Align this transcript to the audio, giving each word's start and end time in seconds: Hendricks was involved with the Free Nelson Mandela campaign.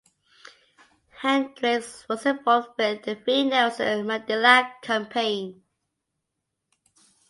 Hendricks 1.21 2.07
was 2.09 2.25
involved 2.25 2.69
with 2.75 3.03
the 3.03 3.15
Free 3.17 3.43
Nelson 3.43 4.03
Mandela 4.07 4.71
campaign. 4.81 5.61